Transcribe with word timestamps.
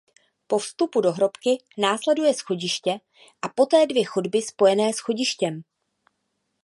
Po 0.47 0.57
vstupu 0.59 1.01
do 1.01 1.11
hrobky 1.11 1.57
následuje 1.77 2.33
schodiště 2.33 2.99
a 3.41 3.49
poté 3.49 3.87
dvě 3.87 4.05
chodby 4.05 4.41
spojené 4.41 4.93
schodištěm. 4.93 5.61